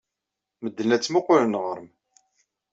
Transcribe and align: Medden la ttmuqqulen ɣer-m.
Medden 0.61 0.87
la 0.89 0.97
ttmuqqulen 0.99 1.53
ɣer-m. 1.63 1.87